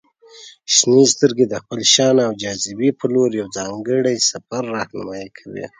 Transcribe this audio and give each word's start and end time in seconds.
•شنې 0.75 1.03
سترګې 1.13 1.45
د 1.47 1.53
خپل 1.63 1.79
شان 1.93 2.15
او 2.27 2.31
جاذبې 2.41 2.89
په 2.99 3.05
لور 3.13 3.29
یو 3.39 3.47
ځانګړی 3.57 4.17
سفر 4.29 4.63
رهنمائي 4.75 5.29
کوي. 5.37 5.65